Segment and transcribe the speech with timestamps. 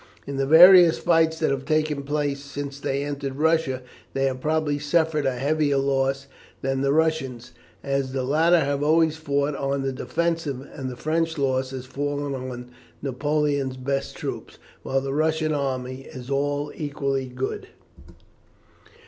[0.25, 3.83] In the various fights that have taken place since they entered Russia,
[4.15, 6.25] they have probably suffered a heavier loss
[6.63, 7.51] than the Russians,
[7.83, 12.33] as the latter have always fought on the defensive; and the French loss has fallen
[12.33, 12.71] on
[13.03, 17.67] Napoleon's best troops, while the Russian army is all equally good.